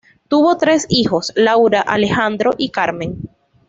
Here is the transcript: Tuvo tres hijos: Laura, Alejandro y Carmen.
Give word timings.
Tuvo 0.29 0.57
tres 0.57 0.87
hijos: 0.89 1.31
Laura, 1.35 1.79
Alejandro 1.79 2.55
y 2.57 2.71
Carmen. 2.71 3.29